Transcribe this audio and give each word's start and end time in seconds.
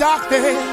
I 0.00 0.71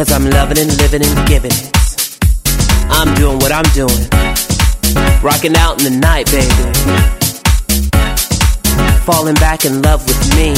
Cause 0.00 0.12
I'm 0.12 0.30
loving 0.30 0.56
and 0.56 0.74
living 0.78 1.04
and 1.04 1.28
giving. 1.28 1.52
I'm 2.88 3.14
doing 3.16 3.36
what 3.36 3.52
I'm 3.52 3.68
doing. 3.76 4.08
Rocking 5.20 5.54
out 5.56 5.76
in 5.76 5.92
the 5.92 5.98
night, 6.00 6.24
baby. 6.32 6.48
Falling 9.04 9.34
back 9.34 9.66
in 9.66 9.82
love 9.82 10.00
with 10.08 10.16
me. 10.32 10.56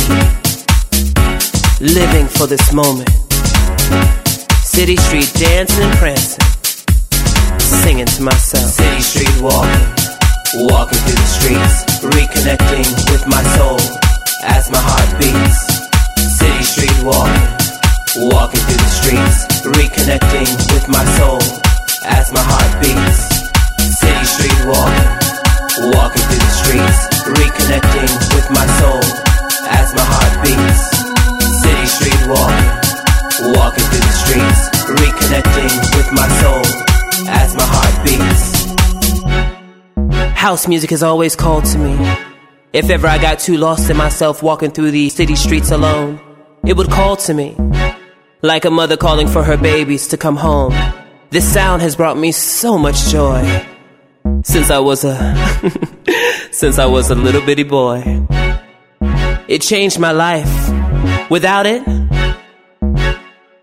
Living 1.82 2.28
for 2.28 2.46
this 2.46 2.72
moment. 2.72 3.10
City 4.62 4.94
street 4.94 5.32
dancing 5.34 5.82
and 5.82 5.98
prancing 5.98 6.38
singing 7.82 8.06
to 8.06 8.22
myself. 8.22 8.70
City 8.70 9.02
street 9.02 9.42
walking, 9.42 9.86
walking 10.70 10.98
through 11.02 11.18
the 11.18 11.26
streets, 11.26 11.82
reconnecting 12.14 12.86
with 13.10 13.26
my 13.26 13.42
soul 13.58 13.80
as 14.44 14.70
my 14.70 14.78
heart 14.78 15.10
beats. 15.18 15.66
City 16.38 16.62
street 16.62 17.02
walking, 17.02 17.61
walking 18.16 18.60
through 18.60 18.76
the 18.76 18.92
streets, 18.92 19.46
reconnecting 19.64 20.48
with 20.74 20.88
my 20.88 21.04
soul 21.16 21.40
as 22.04 22.32
my 22.32 22.44
heart 22.44 22.72
beats. 22.82 23.40
City 23.80 24.24
street 24.24 24.58
walking, 24.68 25.08
walking 25.96 26.20
through 26.28 26.44
the 26.44 26.52
streets, 26.52 27.08
reconnecting 27.40 28.12
with 28.36 28.50
my 28.52 28.66
soul 28.76 29.00
as 29.72 29.94
my 29.94 30.04
heart 30.04 30.44
beats. 30.44 30.92
City 31.64 31.86
street 31.86 32.22
walking, 32.28 32.70
walking 33.56 33.84
through 33.88 34.04
the 34.04 34.12
streets, 34.12 34.60
reconnecting 35.00 35.72
with 35.96 36.12
my 36.12 36.28
soul 36.40 36.64
as 37.28 37.56
my 37.56 37.64
heart 37.64 37.96
beats. 38.04 38.52
House 40.36 40.68
music 40.68 40.90
has 40.90 41.02
always 41.02 41.34
called 41.34 41.64
to 41.66 41.78
me. 41.78 41.96
If 42.74 42.90
ever 42.90 43.06
I 43.06 43.18
got 43.18 43.38
too 43.38 43.56
lost 43.56 43.88
in 43.90 43.96
myself 43.96 44.42
walking 44.42 44.70
through 44.70 44.90
the 44.90 45.08
city 45.08 45.36
streets 45.36 45.70
alone, 45.70 46.20
it 46.66 46.76
would 46.76 46.90
call 46.90 47.16
to 47.16 47.34
me. 47.34 47.56
Like 48.44 48.64
a 48.64 48.70
mother 48.70 48.96
calling 48.96 49.28
for 49.28 49.44
her 49.44 49.56
babies 49.56 50.08
to 50.08 50.16
come 50.16 50.36
home. 50.36 50.74
This 51.30 51.50
sound 51.52 51.80
has 51.80 51.94
brought 51.94 52.18
me 52.18 52.32
so 52.32 52.76
much 52.76 53.06
joy. 53.06 53.40
Since 54.42 54.68
I 54.68 54.80
was 54.80 55.04
a 55.04 55.14
since 56.50 56.80
I 56.80 56.86
was 56.86 57.10
a 57.10 57.14
little 57.14 57.40
bitty 57.40 57.62
boy. 57.62 58.26
It 59.46 59.62
changed 59.62 60.00
my 60.00 60.10
life. 60.10 60.50
Without 61.30 61.66
it, 61.66 61.82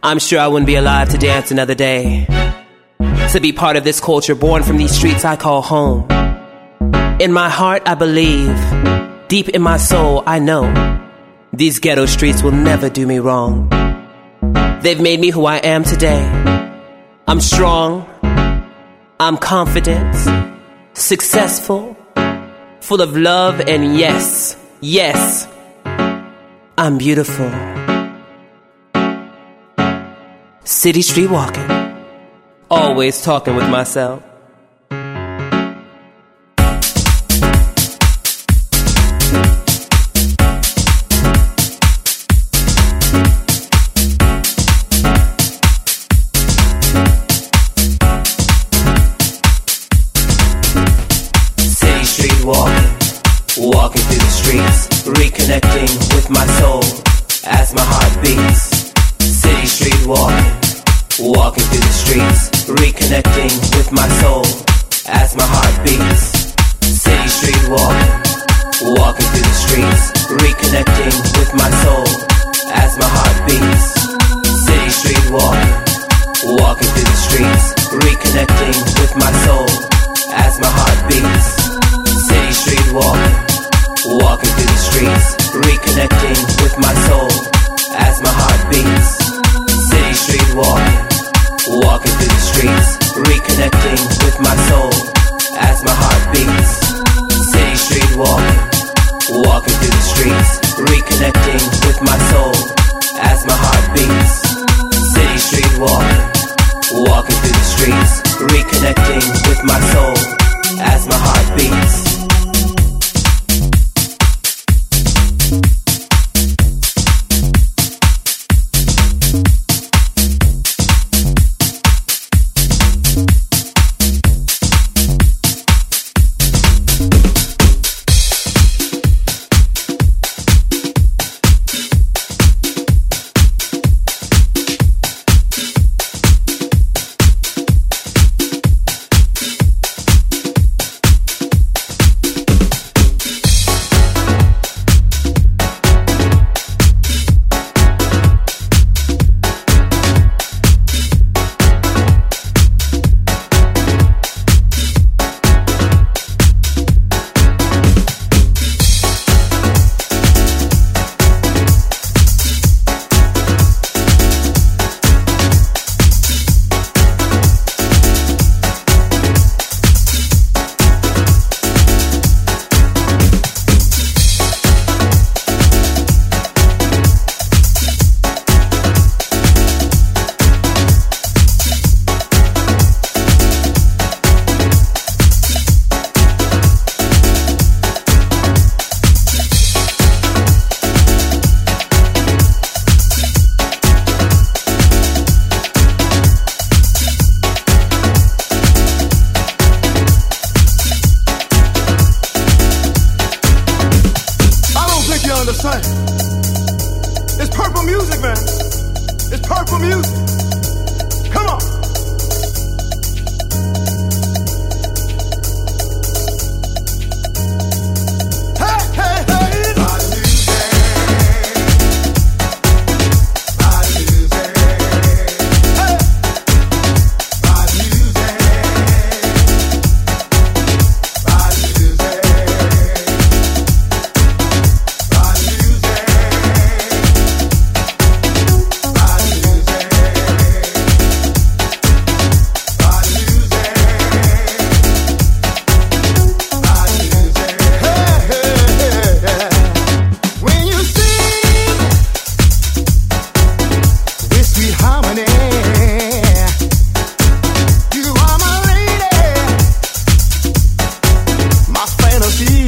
I'm 0.02 0.18
sure 0.18 0.40
I 0.40 0.48
wouldn't 0.48 0.68
be 0.68 0.76
alive 0.76 1.10
to 1.10 1.18
dance 1.18 1.52
another 1.52 1.76
day 1.76 2.26
to 3.34 3.40
be 3.42 3.52
part 3.52 3.76
of 3.76 3.84
this 3.84 4.00
culture 4.00 4.34
born 4.34 4.64
from 4.64 4.78
these 4.78 4.96
streets 4.96 5.26
I 5.26 5.36
call 5.36 5.62
home. 5.62 6.08
In 7.20 7.34
my 7.34 7.50
heart, 7.50 7.84
I 7.86 7.96
believe, 7.96 8.56
deep 9.28 9.50
in 9.50 9.62
my 9.62 9.76
soul, 9.76 10.24
I 10.26 10.40
know 10.40 10.64
these 11.52 11.80
ghetto 11.80 12.06
streets 12.06 12.42
will 12.42 12.54
never 12.54 12.90
do 12.90 13.06
me 13.06 13.20
wrong. 13.20 13.70
They've 14.82 15.00
made 15.00 15.20
me 15.20 15.30
who 15.30 15.46
I 15.46 15.58
am 15.58 15.84
today. 15.84 16.22
I'm 17.28 17.42
strong, 17.42 18.08
I'm 19.20 19.38
confident, 19.38 20.16
successful, 20.94 21.98
full 22.82 23.02
of 23.02 23.16
love, 23.16 23.60
and 23.62 23.98
yes, 23.98 24.58
yes, 24.82 25.48
I'm 26.78 26.98
beautiful. 26.98 27.52
City 30.64 31.02
street 31.02 31.30
walking 31.30 31.90
always 32.70 33.22
talking 33.22 33.56
with 33.56 33.70
myself. 33.70 34.24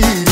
Body 0.02 0.31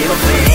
temptation's 0.00 0.44
too 0.44 0.49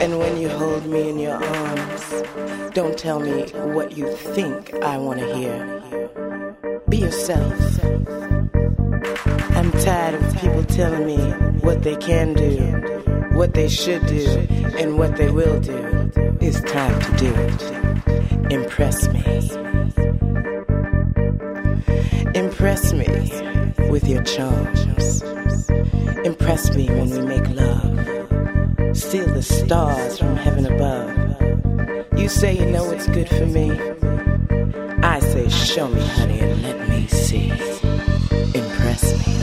And 0.00 0.18
when 0.18 0.36
you 0.38 0.48
hold 0.48 0.86
me 0.86 1.08
in 1.10 1.18
your 1.18 1.42
arms, 1.42 2.22
don't 2.74 2.98
tell 2.98 3.20
me 3.20 3.50
what 3.74 3.96
you 3.96 4.10
think 4.14 4.74
I 4.82 4.98
want 4.98 5.20
to 5.20 5.34
hear. 5.34 6.80
Be 6.88 6.98
yourself. 6.98 7.84
I'm 9.56 9.72
tired 9.72 10.14
of 10.14 10.36
people 10.40 10.64
telling 10.64 11.06
me 11.06 11.18
what 11.60 11.82
they 11.82 11.96
can 11.96 12.34
do 12.34 13.00
what 13.40 13.54
they 13.54 13.68
should 13.68 14.04
do 14.06 14.46
and 14.78 14.98
what 14.98 15.16
they 15.16 15.30
will 15.30 15.58
do. 15.60 16.12
It's 16.42 16.60
time 16.60 17.00
to 17.00 17.16
do 17.16 17.34
it. 17.34 18.52
Impress 18.52 19.08
me. 19.08 19.22
Impress 22.34 22.92
me 22.92 23.06
with 23.88 24.06
your 24.06 24.22
charms. 24.24 25.22
Impress 26.22 26.76
me 26.76 26.88
when 26.88 27.08
we 27.08 27.20
make 27.22 27.48
love. 27.48 28.19
Steal 28.92 29.26
the 29.26 29.42
stars 29.42 30.18
from 30.18 30.36
heaven 30.36 30.66
above. 30.66 31.10
You 32.18 32.28
say 32.28 32.58
you 32.58 32.66
know 32.66 32.84
what's 32.84 33.06
good 33.06 33.28
for 33.28 33.46
me. 33.46 33.70
I 35.02 35.20
say, 35.20 35.48
show 35.48 35.88
me, 35.88 36.02
honey, 36.06 36.40
and 36.40 36.62
let 36.62 36.88
me 36.88 37.06
see. 37.06 37.50
Impress 38.54 39.04
me. 39.18 39.34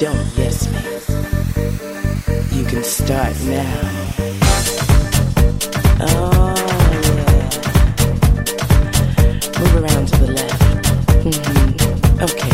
Don't 0.00 0.26
yes 0.36 0.66
me 0.72 0.78
You 2.58 2.64
can 2.66 2.82
start 2.82 3.34
now. 3.44 3.90
Oh, 6.00 6.54
yeah. 6.90 7.48
Move 9.60 9.74
around 9.82 10.06
to 10.08 10.16
the 10.18 10.32
left. 10.34 10.62
Mm-hmm. 11.24 12.22
Okay, 12.24 12.53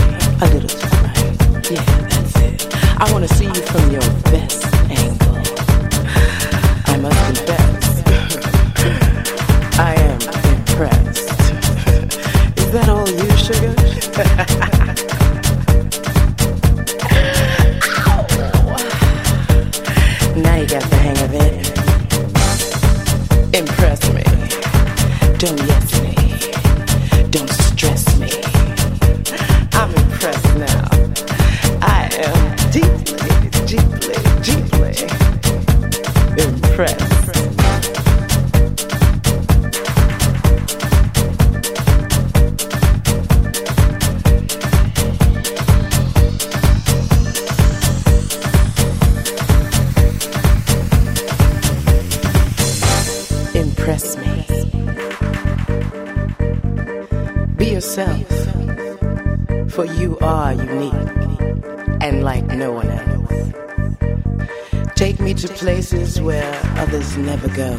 to 65.40 65.48
places 65.48 66.20
where 66.20 66.60
others 66.76 67.16
never 67.16 67.48
go. 67.56 67.74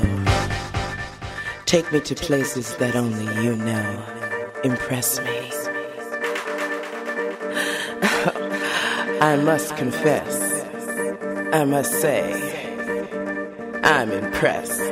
Take 1.67 1.91
me 1.93 1.99
to 1.99 2.15
places 2.15 2.75
that 2.77 2.95
only 2.95 3.25
you 3.43 3.55
know. 3.55 4.03
Impress 4.63 5.19
me. 5.19 5.51
I 9.21 9.35
must 9.43 9.77
confess, 9.77 10.65
I 11.53 11.63
must 11.65 12.01
say, 12.01 12.33
I'm 13.83 14.11
impressed. 14.11 14.90